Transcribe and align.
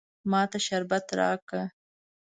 ما 0.29 0.41
ته 0.51 0.57
شربت 0.65 1.05
راکه. 1.19 1.61